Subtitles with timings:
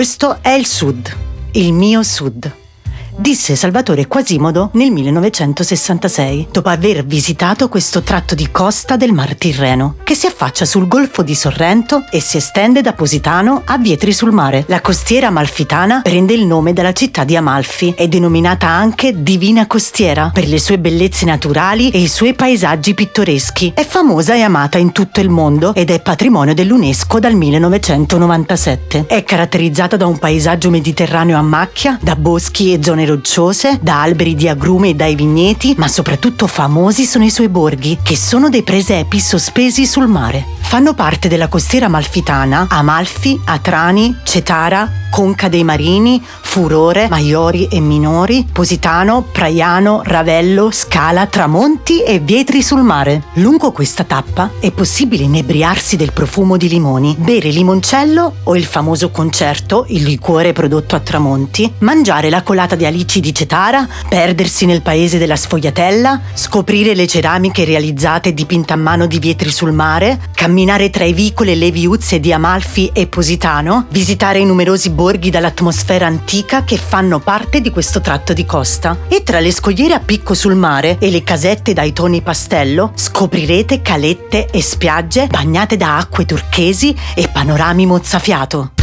[0.00, 1.14] Questo è il Sud,
[1.52, 2.59] il mio Sud
[3.20, 9.96] disse Salvatore Quasimodo nel 1966, dopo aver visitato questo tratto di costa del Mar Tirreno,
[10.02, 14.32] che si affaccia sul Golfo di Sorrento e si estende da Positano a Vietri sul
[14.32, 14.64] Mare.
[14.68, 20.30] La costiera amalfitana prende il nome dalla città di Amalfi, è denominata anche Divina Costiera
[20.32, 23.72] per le sue bellezze naturali e i suoi paesaggi pittoreschi.
[23.74, 29.04] È famosa e amata in tutto il mondo ed è patrimonio dell'UNESCO dal 1997.
[29.06, 34.34] È caratterizzata da un paesaggio mediterraneo a macchia, da boschi e zone rocciose, da alberi
[34.34, 38.62] di agrume e dai vigneti, ma soprattutto famosi sono i suoi borghi, che sono dei
[38.62, 40.59] presepi sospesi sul mare.
[40.70, 48.46] Fanno parte della costiera amalfitana Amalfi, Atrani, Cetara, Conca dei Marini, Furore, Maiori e Minori,
[48.50, 53.24] Positano, Praiano, Ravello, Scala, Tramonti e Vietri sul mare.
[53.34, 59.10] Lungo questa tappa è possibile inebriarsi del profumo di limoni, bere limoncello o il famoso
[59.10, 64.82] concerto, il liquore prodotto a Tramonti, mangiare la colata di alici di Cetara, perdersi nel
[64.82, 70.28] paese della sfogliatella, scoprire le ceramiche realizzate e dipinte a mano di Vietri sul mare,
[70.60, 75.30] camminare tra i vicoli e le viuzze di Amalfi e Positano, visitare i numerosi borghi
[75.30, 78.98] dall'atmosfera antica che fanno parte di questo tratto di costa.
[79.08, 83.80] E tra le scogliere a picco sul mare e le casette dai toni pastello scoprirete
[83.80, 88.79] calette e spiagge bagnate da acque turchesi e panorami mozzafiato.